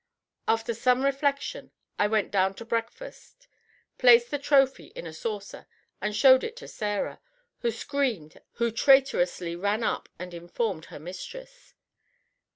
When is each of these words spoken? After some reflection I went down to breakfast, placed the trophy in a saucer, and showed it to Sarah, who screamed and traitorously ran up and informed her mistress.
After 0.47 0.73
some 0.73 1.05
reflection 1.05 1.69
I 1.99 2.07
went 2.07 2.31
down 2.31 2.55
to 2.55 2.65
breakfast, 2.65 3.47
placed 3.99 4.31
the 4.31 4.39
trophy 4.39 4.87
in 4.95 5.05
a 5.05 5.13
saucer, 5.13 5.67
and 6.01 6.15
showed 6.15 6.43
it 6.43 6.55
to 6.55 6.67
Sarah, 6.67 7.21
who 7.59 7.69
screamed 7.69 8.41
and 8.57 8.75
traitorously 8.75 9.55
ran 9.55 9.83
up 9.83 10.09
and 10.17 10.33
informed 10.33 10.85
her 10.85 10.97
mistress. 10.97 11.75